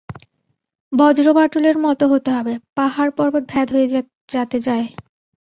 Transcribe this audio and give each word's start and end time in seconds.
বজ্রবাঁটুলের 0.91 1.75
মত 1.77 1.99
হতে 2.03 2.29
হবে, 2.31 2.53
পাহাড় 2.75 3.11
পর্বত 3.11 3.43
ভেদ 3.47 3.67
হয়ে 3.71 3.87
যাতে 4.29 4.57
যায়। 4.59 4.85